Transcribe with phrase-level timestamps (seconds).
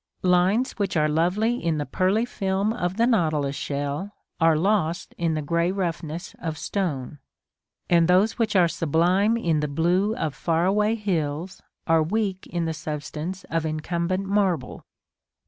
[0.23, 5.35] Lines which are lovely in the pearly film of the Nautilus shell, are lost in
[5.35, 7.19] the grey roughness of stone;
[7.87, 12.65] and those which are sublime in the blue of far away hills, are weak in
[12.65, 14.85] the substance of incumbent marble.